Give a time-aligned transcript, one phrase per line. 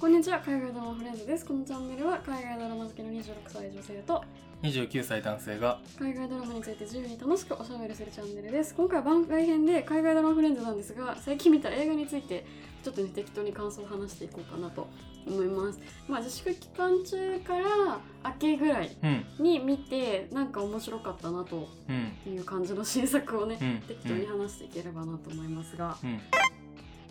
[0.00, 1.44] こんにちは海外ドラマフレンズです。
[1.44, 4.22] このチャンネルは海外ドラマ好きの26歳女性と
[4.62, 8.74] 29歳男性が海外ドラマについて自由に楽しくおしゃべりするチャンネルです。
[8.76, 12.46] 今回は番外編で海外ドラマフレンズなんですが最近見た映画について
[12.84, 14.86] ちょっとね適当に感想を話していこうかなと
[15.26, 15.80] 思います。
[16.08, 19.24] まあ自粛期間中から明けぐらいうん。
[19.44, 22.32] に見てなんか面白かったなとうん。
[22.34, 23.78] いう感じの新作をねうん。
[23.88, 26.20] 適当に話していければなと思いますが、うん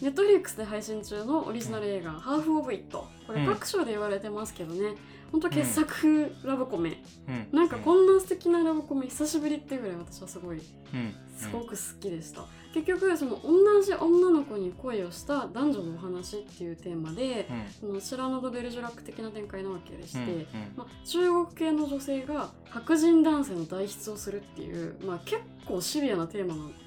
[0.02, 3.48] ネットフリックスで配信中のオリジナル映画「ハーフ・オブ・イット」これうん。
[3.48, 4.96] 各所で言われてますけどね。
[5.32, 7.48] ほんと傑作ラブコメ、うん。
[7.52, 11.14] なんかこんな素敵なラブコメ久しぶりっていうぐらい私はすごいうん。
[11.38, 17.48] すごく好きでした、結局その同じ女の子に恋をした男女のお話っていうテーマで
[17.82, 17.90] うん。
[17.90, 20.30] そのシラノ・ド・ベルジュラック的な展開なわけでして、うん。
[20.30, 20.48] うん。
[20.78, 26.87] まあ、中国系の女性が白人男性の代筆をするっていう、まあ、結構シビアなテーマなんです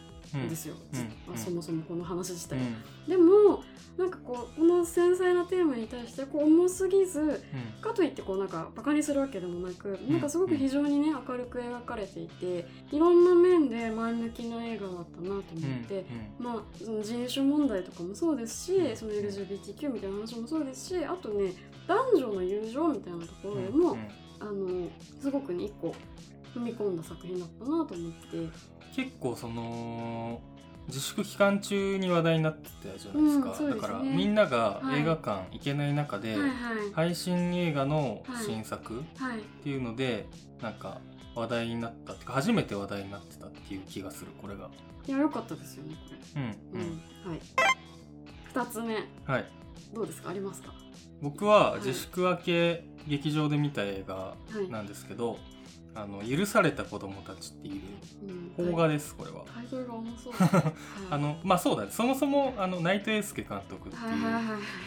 [0.67, 1.01] よ、うん。
[1.01, 1.39] まあうん。
[1.39, 2.59] そもそもこの話自体
[3.09, 3.63] でも
[3.99, 7.43] なんかこうこの繊細なテーマに対してこう重すぎず
[7.81, 10.11] かといってこうなんかバカにするわけでもなく、ん。
[10.11, 15.43] なんかすごく非常にね明るく描かれていていろんな面で前向きな映画だったなと思っ
[15.87, 16.07] て、
[16.39, 21.53] まあその人種問題とかもそうですしその LGBTQ みたいな話もそうですしあとね
[21.87, 23.99] 男女の友情みたいなところでも、
[24.39, 24.89] あの
[25.21, 25.95] すごくね一個
[26.55, 28.49] 踏み込んだ作品だったなと思って。
[28.97, 30.41] 結構その
[30.89, 33.71] 自粛期間中に話題になってたじゃないですか、うんすね。
[33.71, 35.01] だからみんながはい。
[35.01, 36.51] 映画館行けない中で、はいはい。
[36.93, 39.41] 配信映画の新作っはい。
[39.63, 40.27] ていうので
[40.61, 41.01] なんか
[41.37, 44.69] 話題になったっていうか初めて話題になってたっていう気がするこれが。
[45.07, 46.51] いや良かったですよねこうん。
[46.51, 47.31] れ、うん。
[47.31, 47.41] はい。
[48.53, 48.97] 二つ目。
[49.25, 49.45] はい。
[49.95, 50.31] どうですか？
[50.31, 50.73] ありますか？
[51.23, 55.39] 僕は自粛明け劇場で見た映画はいなんですけど
[55.95, 57.83] 「あの許された子供たち」っていう
[58.59, 58.67] うん。
[58.67, 59.45] 邦画ですこれは。
[59.55, 60.73] タイトルが重そう、 はい、
[61.11, 61.91] あのまあそうだね。
[61.91, 64.03] そもそもあの内藤英介監督っていう、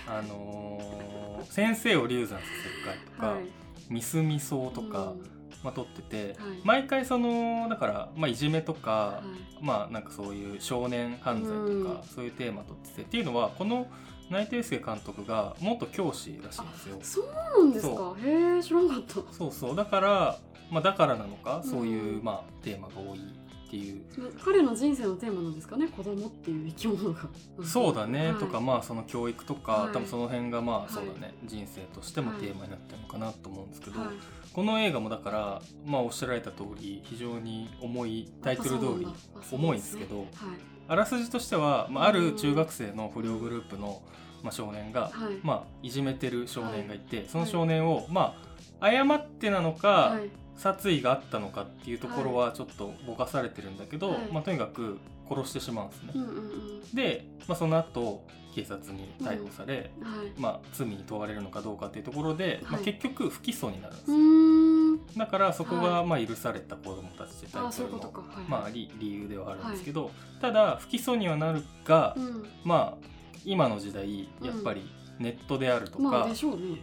[0.08, 3.46] あのー先生を流産させる会とか、はい。
[3.90, 5.22] ミスミソとか、うん。
[5.64, 6.62] まあ、撮ってて、はい。
[6.64, 9.24] 毎回そのだから、まあ、いじめとか、は
[9.62, 9.64] い。
[9.64, 12.04] まあなんかそういう少年犯罪とか、うん。
[12.04, 13.88] そういうテーマ撮っててっていうのはこの
[14.34, 16.98] 内藤英介監督が元教師らしいんですよ。
[17.02, 18.16] そうなんですか？
[18.22, 19.34] へえ知らなかった。
[19.34, 19.76] そうそう。
[19.76, 20.40] だから、
[20.72, 21.70] まあ、だからなのか、うん。
[21.70, 24.04] そういう、まあ、テーマが多いっていう。
[24.44, 25.88] 彼の人生のテーマなんですかね？
[25.88, 27.30] 子供っていう生き物が。
[27.64, 28.36] そうだね、はい。
[28.38, 29.94] とかまあその教育とか、はい。
[29.94, 30.86] 多分その辺がまはい。
[30.88, 34.10] あそうだね、人生としてもテーマになってるのかなと思うんですけど、はい。
[34.52, 39.08] この映画もだからまあおっしゃられた通り非常に重いタイトル通り
[39.52, 40.28] 重いんですけどはい。
[40.86, 44.02] あらすじとしては、まあ、あうんる中学生の不良グループの、
[44.44, 45.40] まあ、少年が、はい。
[45.42, 48.54] まあ、いじめてる少年がいて、その少年を、まあ
[48.86, 50.30] 誤ってなのか、はい。
[50.56, 54.20] 殺意があったのかっていうところはちょっとぼかされてるんだけど、はい。
[54.32, 56.12] まあ、とにかく殺してしまうんですね。
[56.16, 56.32] うんうんう
[56.92, 56.96] ん。
[56.96, 58.24] で、まあ、その後
[58.54, 60.40] 警察に逮捕され、はい。
[60.40, 64.04] まあ、罪に問われるのかどうかっていうところで、まあ、はい結局不起訴になるんで
[65.14, 65.18] す。
[65.18, 65.86] だからそこはい。
[65.86, 68.40] がまあ許された子供たちってタあそういうイトルのことか。
[68.40, 68.50] はい。
[68.50, 72.46] まあ、理理由ではあるんですけど、ただ不起訴にはなるが、うん。
[72.64, 73.13] まあ
[73.46, 74.90] 今の時代やっぱり
[75.20, 76.34] ネットであるとか、まあね。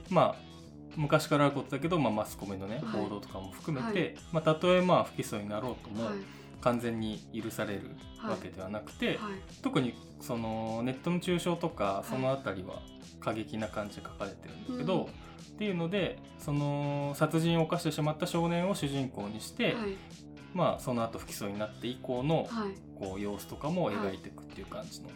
[0.09, 0.51] まあ
[0.97, 3.03] 昔からあることだけど、まあ、マスコミのねはい。
[3.03, 4.15] 報道とかも含めて、はい。
[4.33, 6.15] まあ、たとえまあ不起訴になろうとも、はい。
[6.61, 7.91] 完全に許される
[8.23, 9.17] わけではなくて、はい。
[9.63, 12.09] 特にそのネットの中傷とかい。
[12.09, 12.83] そのあたりは
[13.21, 15.05] 過激な感じで書かれてるんだけど、うん。
[15.05, 15.09] っ
[15.59, 19.97] ていうのでその殺人を犯してしまった少年を主人公にして、はい。
[20.55, 22.91] まあその後不起訴になって以降のはい。
[22.99, 25.09] こう様子とかも描いていくっていう感じの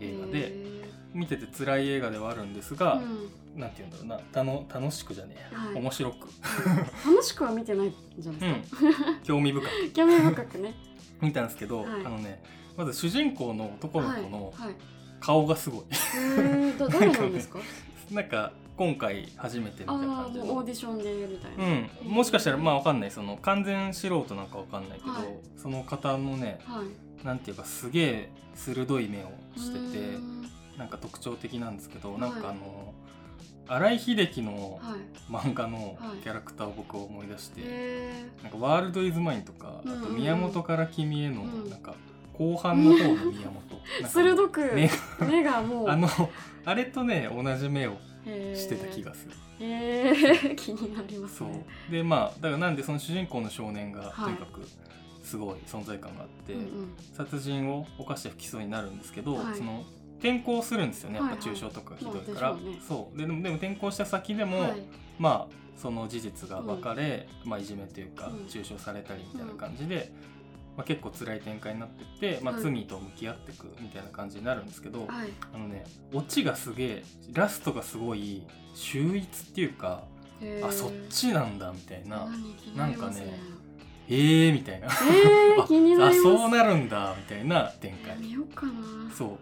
[0.00, 3.60] 映画で、へ見てて辛い映画ではあるんですーが、うん。
[3.60, 5.74] なんて言うんだろうなたの楽しくじゃねえや、はい。
[5.74, 6.28] 面白く、
[7.06, 8.80] 楽しくは見てないんじゃないですか、
[9.24, 9.70] 興味深く。
[9.92, 10.74] 興味深くね。
[11.20, 11.88] 見たんですけど、はい。
[12.04, 12.42] あのね
[12.76, 14.76] まず主人公の男の子のはいはい。
[15.20, 17.58] 顔がすごい、へーだ 誰なんですか？
[18.12, 21.64] なんか今回初めて見たああ感じオーディションでみたいな、
[22.04, 23.10] うん、もしかしたらまあわかんない。
[23.10, 25.24] その完全素人なんかわかんないけど、はい。
[25.56, 26.86] その方のねはい
[27.24, 30.18] なんていうかすげえ鋭い目をしてうて
[30.78, 32.20] なんか特徴的なんですけど、はい。
[32.20, 32.94] なんかあの
[33.66, 35.00] 新井秀樹のはい。
[35.30, 36.22] 漫画のはい。
[36.22, 41.70] キャラクターを僕思い出して、へなんかワールドイズマインとか、あと宮本から君へのうん。
[41.70, 41.94] なんか
[42.32, 43.78] 後半の方の宮本。
[44.08, 44.90] 鋭く目
[45.28, 45.88] 目がもう。
[45.88, 46.08] あの
[46.64, 47.96] あれとね同じ目を
[48.54, 49.34] してた気がする。
[49.60, 50.54] へー。
[50.54, 51.48] 気になりますそう。
[51.48, 54.12] ねでまあだからなんでその主人公の少年がはい。
[54.26, 54.60] とにかく
[55.28, 56.68] すごい存在感があって、うんうん。
[57.14, 59.56] 殺人を犯して不起訴になるんですけど、はい。
[59.56, 59.84] その
[60.18, 62.80] 転校するんですよねやっぱはいはい中傷とかがひどいから、まあでしょうね。
[62.88, 63.18] そう。
[63.18, 64.82] ででもでも転校した先でも、はい。
[65.18, 68.46] まあその事実が分かれ、まあ、いじめというかうん。
[68.46, 70.10] 中傷されたりみたいな感じで、
[70.76, 72.62] まあ、結構辛い展開になってって、まあ、はい。
[72.62, 75.28] 罪と向き合っていくみたいな感じになるんですけど、はい。
[75.54, 78.42] あのねオチがすげえラストがすごい
[78.74, 80.04] 秀逸っていうか
[80.64, 82.28] あそっちなんだみたいな
[82.76, 83.40] なんかね
[84.10, 84.86] えーみたいな。
[84.86, 86.22] えー、気になあります。
[86.38, 88.16] そうなるんだみたいな展開。
[88.18, 88.72] 見ようかな。
[89.14, 89.38] そう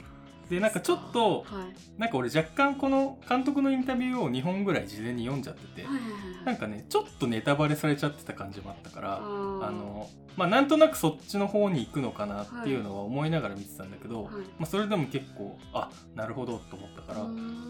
[0.48, 2.00] でなんかちょっとはい。
[2.00, 6.44] なんか俺若干この監督のインタビューを2本ぐらい事前に読んじゃってて、はいはいはいはい。
[6.44, 14.34] なんかねちょっとネタバレされちゃってた感じもあったからあのまあなんとなくそっちの方に行くのかなっていうのは思いながら見てたんだけど、はい。
[14.34, 17.26] まあ、それでも結構あなるほどと思ったから、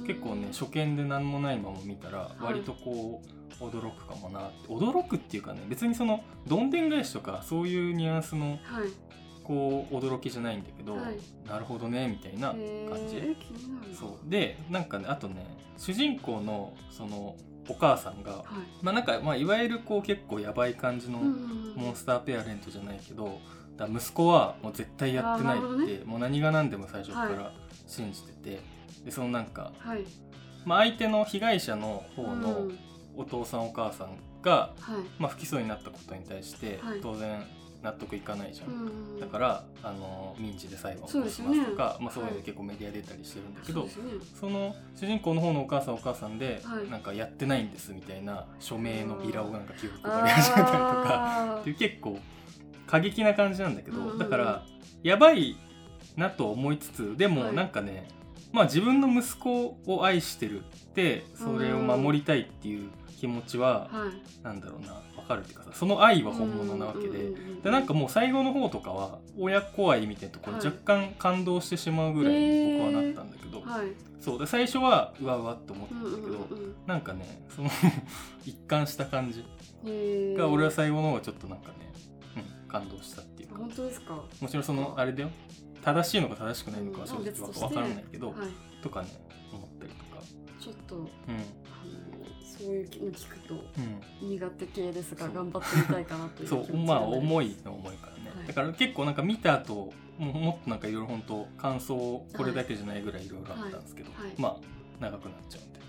[0.07, 2.45] 結構ね初見で何もないまま見たらい。
[2.45, 4.69] 割とこう驚くかもなって。
[4.69, 8.59] 驚くっていうかね別にそのどんでん返しとかそういうニュアンスのはい
[9.47, 11.19] こう驚きじゃないんだけど、はい。
[11.49, 12.59] なるほどねみたいな感
[13.09, 13.37] じ。
[13.95, 14.31] そう。
[14.31, 15.47] でなんかねあとね
[15.79, 17.37] 主人公のその
[17.69, 18.45] お母さんが、はい。
[18.83, 23.41] まあなんか、まあ、いわゆるこう結構やばい感じのモンスターペアレントじゃないけど
[23.77, 27.53] だ息子はもう絶対やってないって、もう何が何でも最初かはら
[27.87, 28.61] 信じてて、
[29.05, 30.05] でそのなんか、はい。
[30.65, 32.79] まあ、相手の被害者の方うのん。
[33.17, 34.97] お父さんお母さんが、はい。
[35.19, 37.01] まあ、不起訴になったことに対してはい。
[37.01, 37.45] 当然
[37.83, 38.69] 納得いかないじゃん。
[38.69, 38.73] う
[39.17, 39.21] ん。
[39.21, 42.45] だからあの民事で裁判を起こしますとかまあ、そういうのはい。
[42.45, 44.11] 結構メディア出たりしてるんだけど、そうですよね。
[44.41, 46.91] その主人公の方のお母さんお母さんで、はい。
[46.91, 52.19] なんかやってないんですみたいな署名のビラをなんか寄付配り始めたりとかっていう結構
[52.87, 54.05] 過激な感じなんだけど、うん。
[54.05, 54.63] うんうんだから
[55.03, 55.57] やばい
[56.17, 57.55] なと思いつつでもはい。
[57.55, 58.09] なんかね、
[58.53, 60.63] まあ自分の息子を愛してるっ
[60.95, 62.91] てそれを守りたいっていう
[63.21, 64.45] 気持ちは、はい。
[64.45, 64.95] なんだろうな。
[65.15, 67.07] 分かるっていうかさその愛は本物なわけで。
[67.09, 73.89] うんうんでなんかもう最後の方とかは親子愛みたいなところはい若干感動してしまうぐらいに僕はなったんだけど、はい。
[74.21, 74.39] そう。
[74.39, 77.69] で最初はうわうわって思ったうんんだけど、うんうんなんかねその
[78.47, 79.43] 一貫した感じ
[80.37, 81.75] が俺は最後の方がちょっとなんかね、
[82.37, 83.57] うん、感動したっていうか。
[83.59, 84.13] 本当ですか？
[84.15, 85.31] はもちろんそのあれだよ。
[85.83, 88.33] 正しいのか正しくないのかは正うん直別としてわからないけど、い。
[88.83, 89.09] とかね
[89.53, 90.23] 思ったりとか。
[90.61, 91.07] ちょっとうん
[92.59, 94.29] そういうの聞くとうん。
[94.29, 95.35] 苦手系ですがそう。
[95.35, 98.47] 頑張ってみたいかなというそ気持ちがうまあ重いの重いからね、はい。
[98.47, 101.95] だから結構なんか見た後もうもっとなんかいろいろ本当感想
[102.37, 104.27] これだけじゃないぐらいいろいろあったんですけど、はい。
[104.29, 104.35] はい。
[104.39, 104.57] まあ
[105.01, 105.81] 長くなっちゃうんで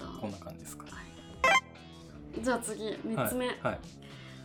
[0.00, 2.42] あこんな感じですかはい。
[2.42, 3.78] じゃあ次3つ目、はい、はい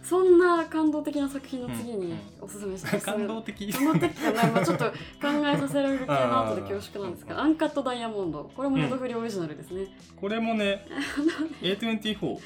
[0.04, 3.72] そんな感動的な作品の次にうんうんおすすめします、感動的？
[3.72, 9.88] 感動的かな、まあ、ちょっと考えさせられる系の後で恐縮なんですが、アンカットダイヤモンド、これもネットフリオリジナルですね。
[10.16, 10.86] これもね
[11.62, 12.38] A24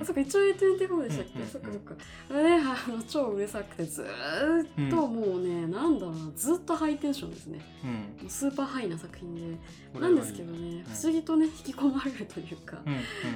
[0.00, 1.94] あそっか、一応 A24 でしたっけ、そっかそっか。
[2.30, 2.64] あれね、
[3.08, 7.60] 超うるさくて、ずーっともうね、なんだろうな、ずっとハイテンションですね。
[7.84, 7.90] うん。
[7.90, 9.58] もうスーパーハイな作品で、
[9.98, 12.92] なんですけどね、不思議とね、引き込まれるというか、うん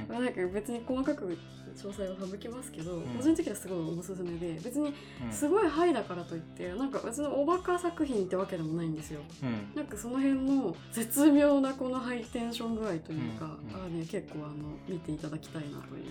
[0.08, 1.36] まあなんか別に細かく
[1.76, 3.02] 詳細を省きますけど、ん。
[3.16, 5.32] 個人的にはすごいおすすめで、別にうん。
[5.32, 9.20] すごいハイだからといってなんか別におバカ作品ってわけでもないんですよ。
[9.42, 9.72] うん。
[9.74, 14.54] なんかその辺の絶妙なこのハイテンション具合というか、あね結構あの
[14.88, 16.04] 見ていただきたいなという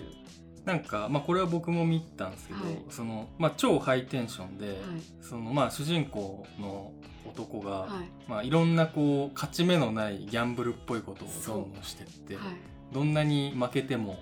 [0.64, 2.78] なんか、まあ、これは僕も見たんですけど、はい。
[2.88, 4.78] そのまあ、超ハイテンションで、はい。
[5.20, 6.92] そのまあ、主人公の
[7.26, 8.30] 男が、はい。
[8.30, 12.44] まあ、いろんなこう勝ち目のないギャンブルっぽいことをどんどんしてって、はい。
[12.92, 14.20] どんなに負けても、はい。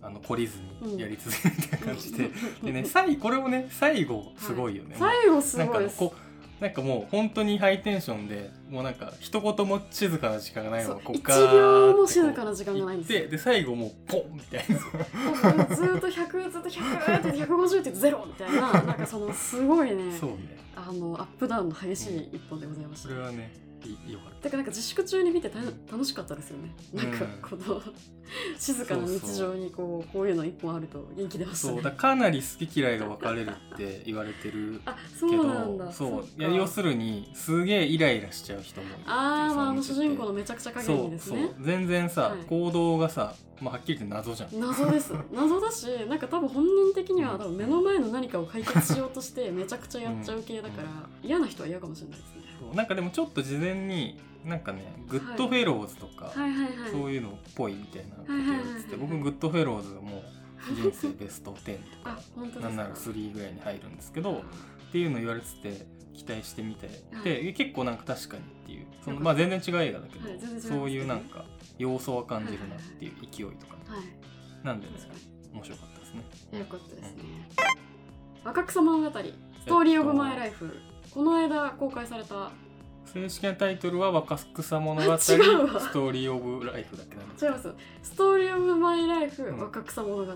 [0.00, 0.96] あの懲りずうん。
[0.96, 2.30] にやり続けるみたいな感じで、
[2.62, 5.98] でね最これもね最後すごいよね、最後すなんごいです。
[5.98, 6.27] かこう
[6.60, 13.18] なんかもう本当にハイテンションでもうなんか一言も静かな時間がないのそうがこう一ガーッて秒も静かな時間がないんですよ。
[13.20, 15.76] 行ってで最後もうポンみたいな。
[15.76, 20.16] ずっと100ずっと100って150ってゼロみたいななんかそのすごいね。
[20.18, 20.58] そうね。
[20.74, 23.08] あのアップダウンの激しい一本でございました。
[23.08, 23.67] それはねい
[24.10, 25.58] よかっただからなんか自粛中に見てた
[25.90, 26.74] 楽しかったですよね。
[26.94, 27.82] なんかうんこの
[28.58, 31.74] 静かな日常にこうこういうの一本あると元気出ましたね。
[31.74, 35.84] そうだかなり好き嫌いが分かれるって言われてる あけそうなんだ。
[35.86, 41.64] どそういや要するにすげえイライラしちゃう人もあー、まあ、あの主人公のめちゃくちゃ加そう減ですねそう。
[41.64, 44.60] 全然さ、はい行動がさ、まあ、はっきり言って謎じゃん。
[44.60, 45.12] 謎です。
[45.32, 50.88] 謎だしなんか多分本人的にはうん多分目の前の何かを解決しようとして めちゃくちゃやっちゃう系だから、
[51.22, 52.42] 嫌な人は嫌かもしれないですね。
[52.74, 56.50] なんかでもちょっと事前になんかねグッドフェローズとか、はい。
[56.52, 56.90] はいはい。
[56.90, 62.16] そういうのっぽいみたいなこと言われてて、僕グッドフェローズがもう人生ベスト10とあ
[62.54, 62.60] か？
[62.60, 64.42] なんなら3ぐらいに入るんですけど
[64.88, 67.24] っていうの言われてて期待してみて、はい。
[67.24, 71.44] で結構なんか確かにっていうそのまあ全然違う映画だけどそういうなんか
[71.78, 74.66] 要素は感じるなっていう勢いとか、はい。
[74.66, 75.14] なんでね確か？
[75.14, 75.54] に。
[75.54, 76.14] 面白かったです
[76.52, 76.58] ね。
[76.58, 77.22] よかったですね。
[78.44, 80.74] 若草物語、ストーリーオブマイライフ。
[81.10, 82.50] この間公開された、
[83.06, 87.74] 正式なタイトルは若草物語ストーリーオブライフだっけなんです違います。
[88.02, 90.32] ストーリーオブマイライフ、うん若草物語。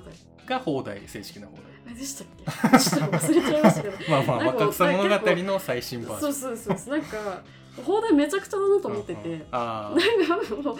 [0.47, 1.55] が放題正式な放
[1.87, 1.95] 題。
[1.95, 2.27] でしたっ
[2.73, 2.79] け？
[2.79, 7.43] ちょっと忘れちゃいましたけど まあまあ若草物語の最新バージョンそうそうそうなんか
[7.85, 9.95] 放題めちゃくちゃだなと思ってて、うんうんあ
[10.27, 10.77] なんかもう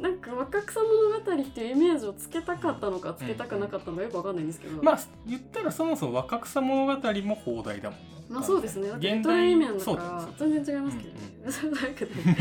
[0.00, 8.18] なんか若草物語っていうイメージをつけたかったのかつけたくなかったのかよくわかんないんですけど、あまあ言ったらそもそも若草物語も放題だもんね。
[8.28, 8.88] まあそうですね。
[8.88, 12.36] だって現代トレイメンだか全然違いますけどね、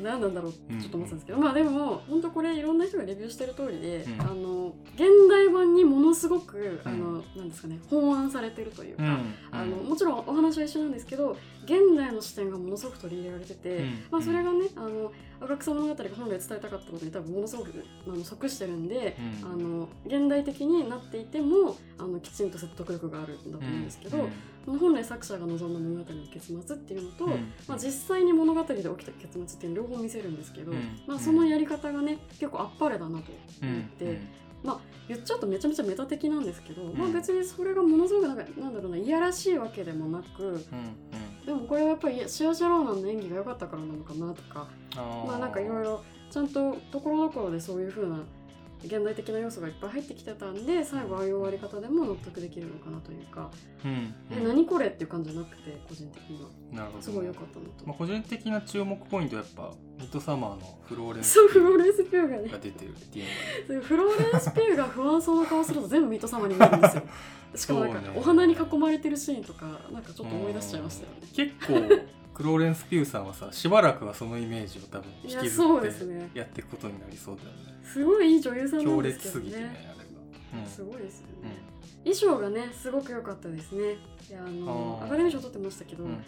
[0.02, 4.20] なん何なんだろうちょっと思ってたんですけど、まあでも本当これいろんな人がレビューしてる通りで、うん。
[4.20, 9.34] あの現代版にものすごく、あのなんですかね本案されてるというか、うん。
[9.50, 14.04] あのもちろんお話は一緒なんですけど現代の視点がものすごく取り入れられてて、うん。
[14.10, 19.52] まあ、それがねあの赤草物語が本来伝えたかったことに多分ものすごくあの即してるんで、うん。
[19.52, 24.28] あの現代的になっていてもあのきちんと説得力があるんだと思うんですけど、
[24.66, 27.52] 本来作者が望んだ物語の結末っていうのと、うん。
[27.66, 31.00] まあ、実際に物語で起きた結末っていうのを両方見せるんですけど、うん。
[31.06, 33.22] まあ、そのやり方がね結構あっぱれだなと思っ
[33.98, 34.20] て、うん。
[35.10, 36.96] 言っちゃうとめちゃめちゃメタ的なんですけど、ん。
[36.96, 40.54] まあ別にそれがものすごくなんかなんだろうないやらしいわけでもなくうん。
[40.54, 40.60] うん
[41.46, 44.68] でもこれはやっぱりシア・シャローナンの演技が良かったからなのかなとか。
[45.26, 48.18] まあなんかいろいろちゃんとところどころでそういう風な
[48.84, 53.50] 現代的な要素がいっぱい入ってきてたんで最後ああいう終わり方でも納得できるのかなというか、
[53.84, 54.14] うん。
[54.30, 56.48] え何これっていう感じじゃなくて個人的には。
[56.72, 57.86] なるほどすごい良かったなと。
[57.86, 62.48] まあ、個人的な注目ポイントはやっぱミッドサマーのフローレンスそうフローレンス・ピューがね。
[62.48, 63.22] が出てるってい
[63.76, 63.80] う。
[63.82, 67.02] フローレンス・ピューが不安そうな顔すると全部ミッドサマーに見えるんですよ。
[67.54, 71.28] しかもなんかお花に囲まれてるシーンとかなんかちょっと思い出しちゃいましたよね。
[71.34, 76.30] 結構クローレンス・ピューさんはさしばらくはそのイメージを多分引きずってね。
[76.34, 77.54] やっていくことになりそうだよね。
[77.84, 81.32] すごいいい女優さんな強んですけど烈すぎてねねあれが、すごいですよね、
[82.04, 82.14] うん。
[82.14, 83.96] 衣装がねすごく良かったですね。
[84.28, 86.18] いやあのアカデミー賞取ってましたけど、うんうん。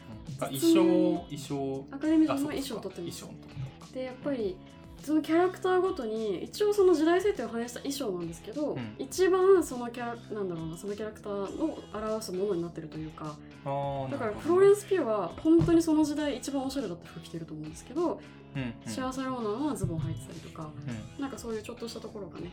[0.40, 1.86] あ衣装衣装。
[1.90, 3.94] アカデミー賞の衣装を取ってました。
[3.94, 4.56] でやっぱり
[5.02, 8.94] そのキャラクターごとに一応その時代設定を反映した衣装なんですけど、うん。
[8.98, 18.20] 一番そのキャラなんだろうなそのキャラクターを表すものになってるというかだからフローレンス・ピューは本当にその時代一番おしゃれだった服着てると思うんですけど、
[18.54, 18.74] うんうん。
[18.92, 20.70] シアーサローナンはズボン履いてたりとか
[21.16, 21.22] うん。
[21.22, 22.50] なんかそういうちょっとしたところがね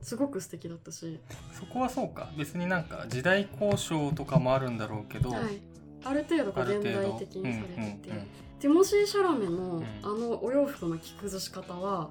[0.00, 1.18] すごく素敵だったし、
[1.52, 2.30] そこはそうか。
[2.36, 5.60] 別になんか時代交渉とかもあるんだろうけど、はい、
[6.04, 8.26] ある程度現代的にされてて、うんうん
[8.60, 12.08] ティモシー・シャラメの、んあのお洋服の着崩し方は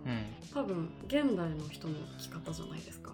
[0.53, 3.11] 多分現代の人の着方じゃないですか。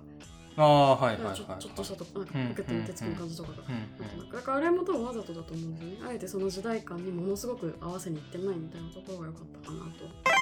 [0.57, 3.57] ああはいはいはいちょちょっとしたとこなんかうんポケットの手つきの感じとかが。
[3.59, 5.97] うんなんとなくだからあれも多分わざとだと思うんですよね。
[6.09, 10.39] あえてその時代感にものすごく合わせにいってないみたいなところが良かったかなと。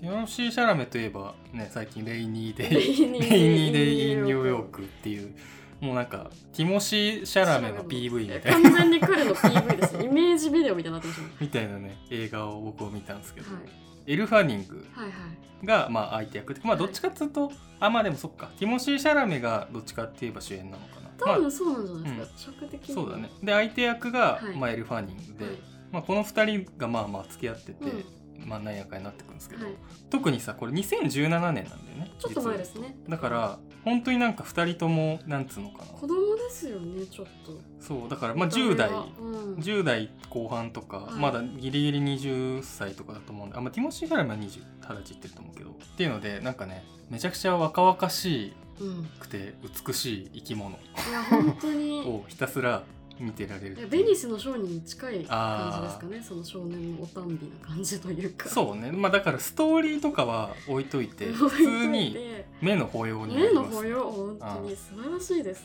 [0.00, 5.34] ティモシー・シャラメといえばね最近レイニーデイレイニレイニーデイ・イン・ニューヨークっていう
[5.80, 8.70] もうなんかティモシー・シャラメの PV みたいな。
[8.70, 10.04] 完全に彼の PV ですね。
[10.06, 11.32] イメージビデオみたいになってましたね。
[11.40, 14.12] みたいなね映画を僕を見たんですけど、はい。
[14.12, 15.66] エル・ファニングはいはい。
[15.66, 18.50] がまあ相手役でまあどっちかっていうと、あまあでもそっか。
[18.58, 21.10] ティモシー・シャラメがどっちかって言えば主演なのかな。
[21.18, 22.52] 多まあ分そうなんじゃないですか。
[22.52, 22.96] 尺的に。
[22.96, 23.02] は。
[23.02, 23.30] そうだね。
[23.42, 24.56] で相手役が、はい。
[24.56, 25.56] まあ、エル・ファニングで、はい。
[25.92, 28.48] まあ、この2人がまあまあ付き合ってて、うん。
[28.48, 29.74] まあなんやかんやなってくるんですけど、はい。
[30.10, 32.96] 特にさこれ2017年なんだよねちょっと前ですね。
[33.08, 35.84] だから本当になんか2人ともなんつうのかな。
[35.86, 37.52] 子供ですよね、ちょっと。
[37.80, 38.90] そうだからまあ10代。
[38.90, 41.14] うん、10代後半とか、はい。
[41.14, 44.62] まだギリギリ20歳とかだと思うんであ、まあ、ティモシー・シャラメは20二十
[45.00, 45.70] 歳いってると思うけど。
[45.70, 49.54] っていうのでなんかねめちゃくちゃ若々しうん、くて
[49.86, 50.70] 美しい生き物。
[50.70, 52.00] いや本当に。
[52.06, 52.84] をひたすら
[53.18, 58.48] 見てられるいやベニスの商人に近い感じですかねその少年のおたんびな感じというか。
[58.48, 58.92] そうね。
[58.92, 63.70] まあだからストーリーとかは置いといて 普通にて目の保養にな目ります。
[63.70, 65.64] の保養本当に素晴らしいです。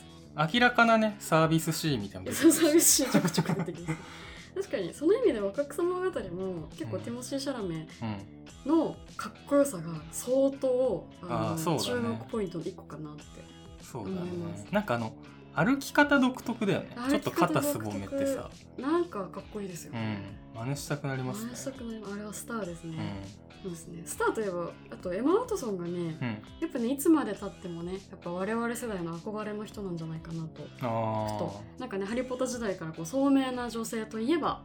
[0.52, 2.30] 明らかなねサービスシーンみたいな。
[2.30, 4.00] のそう寂しいちょくちょく出てきます
[4.54, 7.86] 確かにその意味で若草物語も結構うんティモシー・シャラメ
[8.66, 11.86] うんのかっこよさが相当あのあーそうだね。
[11.86, 13.22] 注目ポイントの一個かなって。
[13.82, 14.16] そうだね。
[14.22, 14.66] 思います。
[14.70, 15.12] なんかあの
[15.54, 16.96] 歩き方独特だよね。
[17.10, 18.50] ちょっと肩すぼめてさ。
[18.78, 20.16] なんかかっこいいですよ、うん
[20.54, 21.46] 真似したくなりますね。
[21.46, 22.96] 真似したくなりあれはスターですね、
[23.60, 24.02] うそうですね。
[24.04, 26.08] スターといえばあとエマ・ワトソンがねんうん。
[26.60, 30.62] やっぱねいつまでたってもねやっぱ我々世代の憧れの人なんじゃないかなと。
[30.62, 31.60] ふあと。
[31.78, 34.62] なんかねハリポタ時代からこう聡明な女性といえば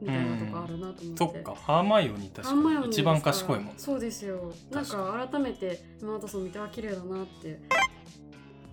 [0.00, 1.54] みたいなとこあるなと思って、そっか。
[1.54, 3.74] ハーマイオニー確ハンマイオニーですかに一番賢いもん。
[3.76, 4.52] そうですよ。
[4.70, 7.60] なんか改めてエマ・ワトソン見てあ綺麗だなって。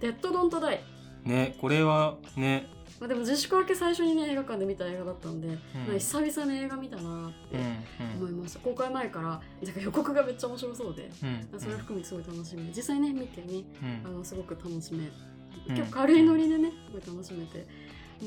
[0.02, 0.84] デッド・ドント・ダイ。
[1.26, 2.68] ねこれはね
[3.00, 5.54] まあ、でも自粛明け最初にね映画館で見た映画だったんで、うん。
[5.54, 7.58] なんか久々に映画見たなって
[8.18, 12.66] 思いました、公開前からなんか予告がめっちゃ面白そうで、うんそれ含めてすごい楽しみ。
[12.66, 13.64] で実際ね見てね
[14.06, 14.08] うん。
[14.08, 15.10] あのすごく楽しめ
[15.70, 15.76] うん。
[15.76, 17.66] 結構軽いノリでねすごい楽しめて。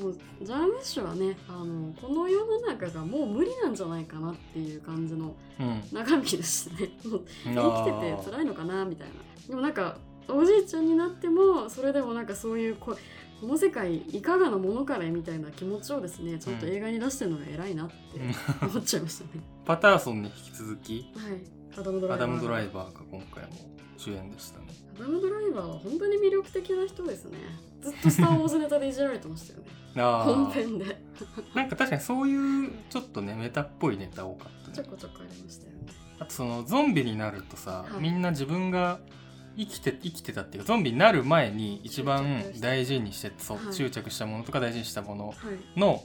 [0.01, 5.83] もうジャームッシュはねあのこの世の中がもう無理なんじゃないかなっていう感じのうん。
[5.93, 6.89] 中身でしたね。
[7.05, 9.15] もううん生きてて辛いのかなみたいな。
[9.49, 9.99] でもなんか
[10.29, 12.97] おじいちゃんになってもそれでもなんかそういうこ
[13.43, 17.95] この世界いかがなものかねみたいな気持ちをですねちょっと映画に出してるのが偉いなって
[18.65, 21.81] 思っちゃいましたね、パターソンに引き続きはい。
[21.81, 23.51] アダム・ドライバーアダム・ドライバーが今回も
[23.97, 24.67] 主演でしたね。
[24.97, 27.39] アダム・ドライバーは本当に魅力的な人ですね。
[27.81, 29.67] ずっとスター・ウォーズネタでいじられてましたよね。
[30.01, 31.03] あ本ー編で。
[31.53, 34.77] なんか確かにそういうちょっとねメタっぽいネタ多かったね。
[34.77, 35.79] ちょこちょこありましたよね。
[36.21, 38.01] あとそのゾンビになるとさ、はい。
[38.01, 39.01] みんな自分が
[39.57, 43.75] 生きて生きてたっていうかゾンビになる前に一番大事にしてそう、はい。
[43.75, 45.81] 執着したものとか大事にしたものはい。
[45.81, 46.05] の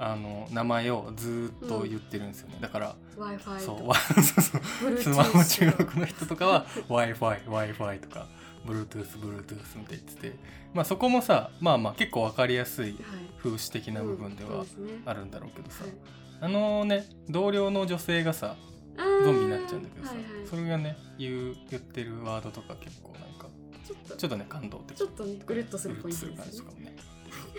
[0.00, 5.08] あの名前をずーっと言ってるんですよね、だから w i f i そうス。
[5.08, 8.28] マホ中国の人とかは w i f i w i f i とか
[8.64, 10.36] Bluetooth Bluetooth みたいに言ってて。
[10.72, 12.94] まあそこもさまあまあ結構分かりやすいはい。
[13.38, 14.64] 風刺的な部分では
[15.04, 15.92] あるんだろうけどさ、はい。
[16.40, 18.54] あのね同僚の女性がさ
[18.98, 20.46] ゾンビになっちゃうんだけどさ、はいはい。
[20.46, 23.48] それがね言う言ってるワードとか結構なんか
[23.86, 24.96] ちょっとちょっとね感動的。
[24.96, 26.36] ちょっとねグリッとするポイントですね。
[26.36, 26.96] る感じとかもね。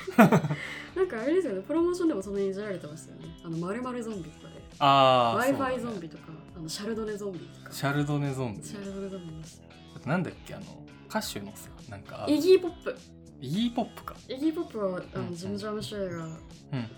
[0.95, 3.27] なんかあれですよねプロモーションでもそんなにいじられてましたよね。
[3.43, 4.61] あの丸々ゾンビとかで。
[4.79, 6.23] ああ w i f i ゾンビとか
[6.57, 7.71] あのシャルドネゾンビとか。
[7.71, 8.63] シャルドネゾンビ。
[8.63, 10.65] シャルドネゾンビいましたよあとなんだっけあの
[11.09, 12.95] 歌手のさなんかイギー・ポップ。
[13.41, 16.37] イギーポップか、イギー・ポップはあうんうんのジム・ジャームシュ映画うんうん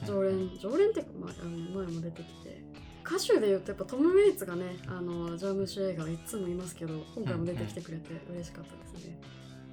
[0.05, 1.51] 常連常連っていうか、まあ、あの
[1.85, 2.63] 前も出てきて
[3.05, 9.19] 歌手で言うとやっぱトム・メイツがねあのジャームシュ映画はいつもいますけど今回も出てきてくれて嬉しかったですね、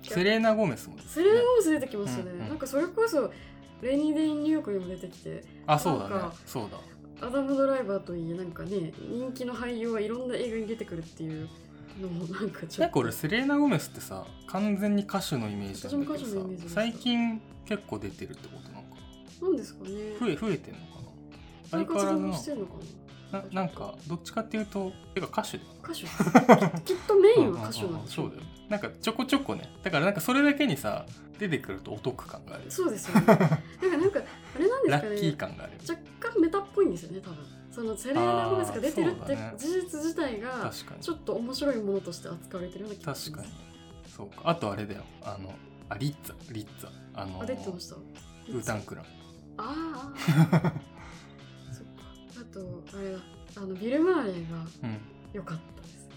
[0.02, 2.48] セレーナ・ゴメスもですセレナ・ゴース出てきましたね、うんうん。
[2.48, 3.32] なんかそれこそ
[3.80, 6.14] レニー・デイ・ニューヨークにも出てきてあそうだね。
[6.46, 6.78] そうだ。
[7.26, 11.48] アダム・ドライバーといいなんかね人気の俳優はいろんな映画に出てくるっていう
[12.00, 12.78] のもなんかちょっと。
[12.78, 18.88] 結構俺セレーナ・ゴメスってさ完全に歌手のイメージなんだけどさ最近結構出てるってことなのか
[19.42, 19.48] な？
[19.48, 19.90] んですかね。
[20.20, 20.86] な増え増えてんのか
[21.70, 22.80] そういう相変わらずしてるのかな？
[23.32, 25.58] なななんかどっちかっていうとてか歌手。
[25.82, 26.02] 歌手。
[26.82, 28.22] きっとメインは歌手なんでしょ。
[28.22, 28.42] そうだよ。
[28.42, 29.70] ねなんかちょこちょこね。
[29.82, 31.06] だからなんかそれだけにさ
[31.38, 33.26] 出てくるとお得感があるそうですよね。
[33.26, 34.20] なんかなんか
[34.56, 37.36] あれなんですラッかねキー感がある若干メタっぽいんですよね多分。
[37.70, 43.48] そのセレーナ・ゴメスが出てるって事実自体がちょっと面白いものとして扱われてるような気がします。
[43.48, 44.10] 確かに。
[44.16, 44.42] そうか。
[44.44, 45.04] あとあれだよ。
[45.22, 45.54] あの
[45.88, 46.52] あリッツァ。
[46.52, 46.90] リッツァ。
[47.14, 47.94] あのあ出てました。
[47.94, 49.04] ウータンクラン
[49.58, 50.12] あ
[50.52, 50.72] あ
[52.52, 52.60] と
[52.96, 53.18] あれだ
[53.56, 54.98] あのビル・マーレーがうん。
[55.32, 56.08] 良かったです。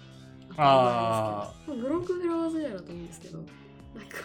[0.58, 4.18] あ当たり前ですけどブロックフラワーズエアだと思うんですけどなんか。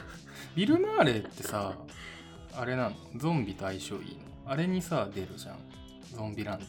[0.54, 1.74] ビル・マーレーってさ
[2.56, 4.50] あれなのゾンビと相性いいの？
[4.50, 5.56] あれにさ出るじゃん。
[6.14, 6.66] ゾンビランド。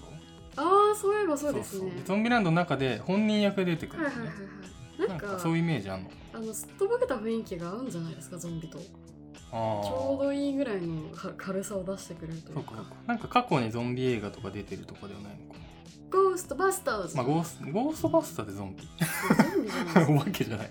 [0.61, 2.01] ああそういえばそうですね。
[2.05, 4.43] ゾンビランドの中で本人役で出てくるはいはいはいは
[5.05, 5.09] い。
[5.09, 6.09] なんかなんかそういうイメージあんの？
[6.33, 8.79] あのすっとぼけた雰囲気が合うんじゃないですかゾンビと
[9.49, 12.83] ちょうどいいぐらいのか軽さを出してくれるというか。
[13.05, 15.59] なんか過去にゾンビ映画とか出てるとかではないのか
[16.11, 18.83] ゴーストバスターズなまあゴースゴーストバスターでゾンビ。
[18.83, 20.69] ゾンビじゃないですわけじゃない。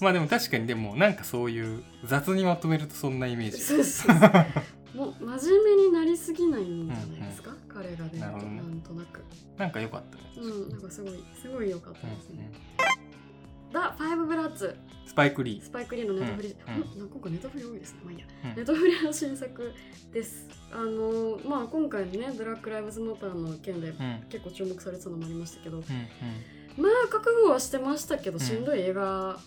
[0.00, 3.58] まあでも確かにでもなんかそういう雑にまとめるとそんなイメージ。
[3.58, 4.16] そうそう
[4.96, 8.56] もう真面目になりすぎないんじゃないですか、彼が出るとなるほどね。
[8.56, 9.22] なんとなく。
[9.56, 13.09] なんか良かったね、うんなんかすごいすごい良かったですね、うんうん
[13.72, 15.62] ザ・ファイブ・ブラッツスパイク・リー。
[15.62, 16.74] スパイク・リーのネットフリ、うん。
[16.74, 18.00] うんなんか今回ネットフリ多いですね。
[18.04, 18.26] まあいいや。
[18.44, 18.56] うん。
[18.56, 19.74] ネットフリの新作
[20.12, 20.48] です。
[20.72, 24.04] あのまあ今回のねブラック・ライブズ・マターの件でうん。
[24.04, 25.78] うん結構注目されてたのもありましたけど。
[25.78, 25.84] うん
[26.76, 28.40] まあ覚悟はしてましたけどん。
[28.40, 29.38] しんどい映画、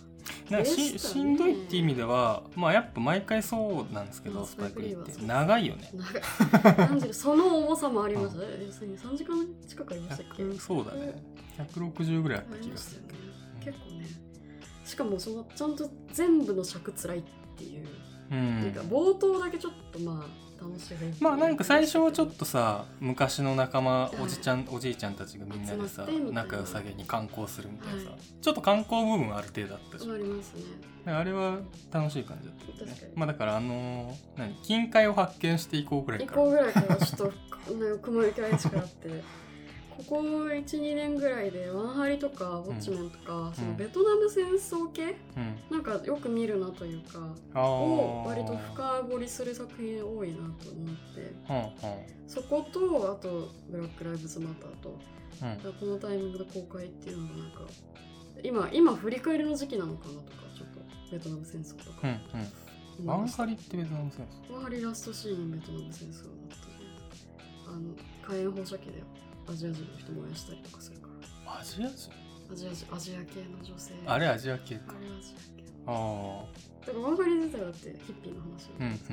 [0.50, 1.14] なんかし,、でしたね。
[1.14, 5.26] しんどいっていう意味ではまあやっぱ毎回そうなんですけど、うんスパイク・リーって。
[5.26, 5.90] 長いよね。
[5.94, 7.14] 長い。
[7.14, 8.42] その重さもありました。
[8.42, 11.24] ね要するに3時間近くありましたっけ？100そうだね。
[11.74, 13.02] 160ぐらいあった気がする。
[13.08, 13.20] ありましたよね。
[13.20, 13.23] うん
[13.64, 14.06] 結構ね
[14.86, 17.24] しかもそのちゃんと全部の尺つらいっ
[17.58, 17.88] ていう、
[18.32, 18.62] うん。
[18.62, 28.20] なんか冒頭だけちょっとまあ楽しいまあなんか最初はちょっととさ昔の仲間いおじちゃんおじいちゃんたちがみんなでさ仲良さげに観光するみたいなさ、はい。
[28.42, 30.16] ちょっと観光部分ある程度あったじゃん。
[30.16, 30.64] ありますね。
[31.06, 31.58] あれは
[31.92, 32.92] 楽しい感じだったよね。
[32.94, 33.14] 確かに。
[33.16, 36.42] まあだからあのー何近海を発見していこうぐらい1から。
[36.44, 37.32] 個ぐらいからちょっ
[37.68, 39.24] とね雲行き愛知があって
[39.98, 45.16] ここ12年ぐらいでワンハリとかウォッチメンとか、そのベトナム戦争系？
[45.38, 45.56] うん。
[45.70, 47.20] なんかよく見るなというか
[47.54, 51.22] あをー割と深掘りする作品多いなと思って。
[51.50, 52.28] うんうん。
[52.28, 55.00] そことあと「ブラック・ライブズ・マターと」
[55.42, 55.74] うん。
[55.74, 57.60] このタイミングで公開っていうのがなんか
[58.44, 60.24] 今今振り返りの時期なのかなとか
[60.58, 60.80] ちょっと
[61.12, 62.00] ベトナム戦争とか。
[62.04, 63.08] うんうん。
[63.08, 64.54] ワンハリってベトナム戦争？
[64.54, 69.04] ワンハリラストシーンベトナム戦争だったあの火炎放射器で
[69.48, 71.08] アジア人の人したりとかするか
[71.46, 71.60] ら。
[71.60, 72.12] アジア人？
[72.52, 73.94] アジア人アジア系の女性。
[74.06, 74.82] あれアジア系か。
[74.90, 76.46] あれアジア系あ
[76.86, 79.10] だからワンハリ自体だってヒッピーの話じあうんうんゃないです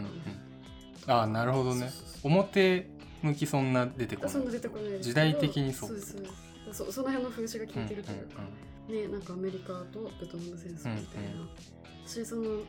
[1.07, 1.21] か、うん。
[1.21, 1.81] ああなるほどね。
[1.81, 2.33] そうそうそう。
[2.33, 2.87] 表
[3.23, 4.31] 向きそんな出てこない。
[4.33, 5.89] そんな出てこない時代的にそう。
[5.91, 6.85] そうですそうです。
[6.85, 8.43] そその辺の風刺が効いてるというか、
[8.91, 11.49] ねなんかアメリカとベトナム戦争みたいな、うんうん
[12.07, 12.63] 私その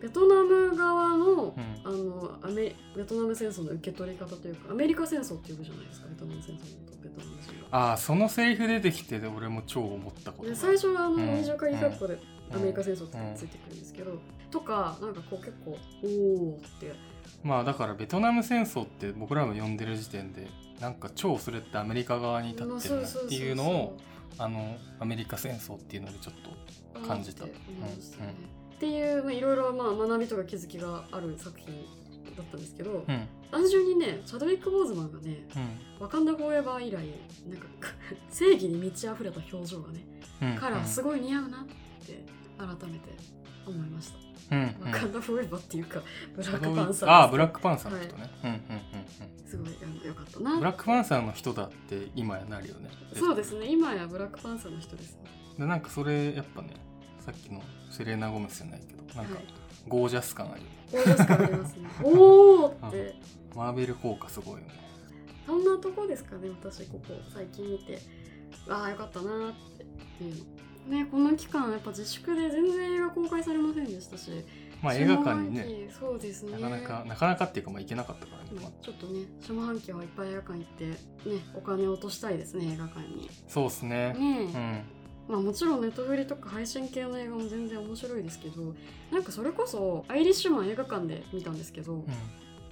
[0.00, 1.52] ベトナム側の,、うん。
[1.84, 7.78] あのアメベトナム戦争の受け取り方というかアメリカ戦争って呼ぶじゃないですかベトナム戦争のことベトナム人が。
[7.90, 11.34] ああそのセリフ出てきて俺も超思ったこと最初はあのうん。
[11.36, 12.56] 二条鍵カッコでうん。
[12.56, 14.18] アメリカ戦争ってついてくるんですけど、
[14.50, 16.06] とかなんかこう結構お
[16.54, 16.92] おって。
[17.44, 20.48] まあだからベトナム戦争って僕らが呼んでる時点で
[20.80, 23.96] なんか超それってアメリカ側に立ってるなっていうのを
[24.38, 26.34] あのアメリカ戦争っていうのでちょっ
[26.94, 27.44] と感じた。
[27.44, 27.48] っ
[28.78, 31.74] ていうまあいろいろまあ学びとか気づきがある作品
[32.36, 33.28] だったんですけど、うん。
[33.50, 36.02] 単純にねチャドウィック・ボーズマンがねうん。
[36.02, 36.94] ワカンダ・フォーエバー以来
[37.48, 37.88] なんか
[38.30, 40.00] 正義に満ち溢れた表情がね
[40.42, 40.54] うん。
[40.56, 41.66] カラーすごい似合うなっ
[42.06, 42.24] て
[42.56, 43.10] 改めて
[43.66, 44.18] 思いました、
[44.50, 44.92] うんうん。
[44.92, 46.02] ワカンダ・フォーエバーっていうか
[46.36, 48.60] ブラックパンサーああブラックパンサーの人ね、うんうんうん
[49.50, 50.58] すごいあのよかったうんな。
[50.58, 52.90] ブラックパンサーの人だって今やなるよね。
[53.14, 53.66] そうですね。
[53.66, 55.18] 今やブラックパンサーの人ですね。
[55.58, 56.74] でなんかそれやっぱね
[57.18, 57.60] さっきの
[57.90, 59.44] セレーナ・ゴメスじゃないけどなんかはい
[59.88, 61.88] ゴージャス感あるゴージャス感ありますね。
[62.04, 63.14] おおって。
[63.54, 64.66] マーベル効果すごいよね。
[65.46, 67.98] そんなとこですかね私ここ最近見て。
[68.68, 69.54] ああよかったなーっ
[70.18, 70.44] ていうの
[70.86, 74.30] ねこの期間やっぱ自粛で全然映画公開されませんでしたし。
[74.82, 75.90] まあ映画館にね。
[75.98, 76.52] そうですね。
[76.52, 80.96] なかなかなかなかっていうかまあ行けなかったからね、まあまあちょっとね下半期はいっぱい映画館行ってね
[81.54, 83.30] お金を落としたいですね映画館に。
[83.46, 84.14] そうっすね。
[84.14, 84.84] ね
[85.28, 85.34] うん。
[85.34, 88.74] まあもちろんネットフリとか配信系の映画も全然面白いですけど
[89.12, 92.04] なんかそれこそアイリッシュマン映画館で見たんですけど、うん。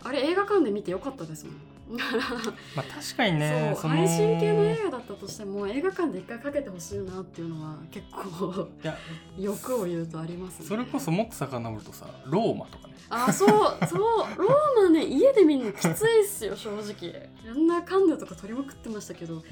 [0.02, 1.54] あれ映画館で見てよかったですもん
[1.88, 8.68] まあ確かにねそう配信系の映画だったとしても映画館で一回かけてほしいなっていうのは結構。
[8.82, 8.96] いや
[9.38, 10.66] 欲を言うとありますね。
[10.66, 12.94] それこそもっと遡るとさローマとかね。
[13.10, 13.48] あそう
[13.86, 14.00] そう
[14.38, 17.28] ローマね家で見るのきついっすよ正直。
[17.50, 19.42] あんなカンヌとか撮りまくってましたけど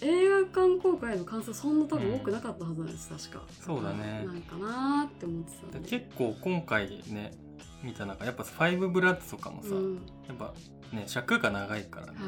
[0.00, 3.42] 映画館公開の感想そんな多分多くなかったはずなんです確か。
[3.60, 4.24] そうだね。
[4.26, 7.32] なんかなーって思ってた結構今回ね
[7.82, 9.94] 見た中やっぱ「ファイブブラッド」とかもさ、うん。
[10.26, 10.52] やっぱ
[10.92, 12.26] ね尺が長いからね、は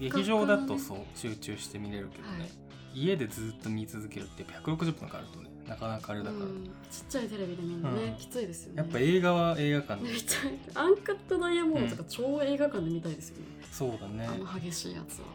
[0.00, 0.10] い。
[0.10, 2.50] 劇場だとそう集中して見れるけどね、はい。
[2.94, 8.14] 家でずっと見続けるってやっぱ160分かかるとねなかなかあれだから、うん、ちっちゃいテレビで見るのね、うん。
[8.16, 8.82] きついですよね。
[8.82, 10.12] やっぱ映画は映画館で。
[10.12, 14.26] 見たいアンカットダイヤモンドとか超映画館で見たいですよね、そうだね。
[14.26, 15.26] あの激しいやつは。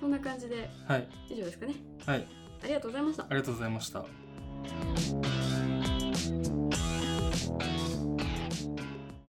[0.00, 1.08] そんな感じではい。
[1.28, 1.74] 以上ですかね。
[2.06, 2.26] はい。
[2.62, 3.24] ありがとうございました。
[3.24, 4.04] ありがとうございました